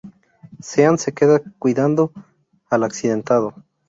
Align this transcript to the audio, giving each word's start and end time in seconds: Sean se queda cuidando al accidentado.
Sean 0.61 0.97
se 0.97 1.11
queda 1.13 1.43
cuidando 1.59 2.11
al 2.71 2.83
accidentado. 2.83 3.53